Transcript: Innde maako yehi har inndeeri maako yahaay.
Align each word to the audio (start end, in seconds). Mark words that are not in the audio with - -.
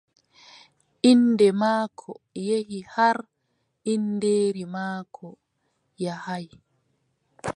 Innde 1.11 1.47
maako 1.61 2.11
yehi 2.47 2.79
har 2.93 3.17
inndeeri 3.93 4.63
maako 4.75 5.27
yahaay. 6.03 6.45